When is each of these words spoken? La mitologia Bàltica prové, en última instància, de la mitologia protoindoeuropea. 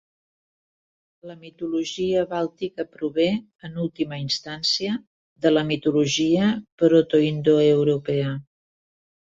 La 1.31 1.35
mitologia 1.41 2.23
Bàltica 2.31 2.85
prové, 2.95 3.27
en 3.69 3.77
última 3.85 4.19
instància, 4.23 4.97
de 5.47 5.53
la 5.55 5.67
mitologia 5.75 6.51
protoindoeuropea. 6.85 8.37